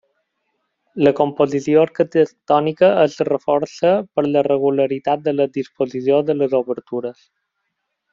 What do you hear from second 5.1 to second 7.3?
de la disposició de les obertures.